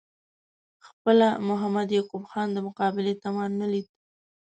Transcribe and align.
خپله 0.87 1.27
محمد 1.47 1.87
یعقوب 1.97 2.23
خان 2.31 2.47
د 2.53 2.57
مقابلې 2.67 3.13
توان 3.23 3.51
نه 3.61 3.67
لید. 3.73 3.87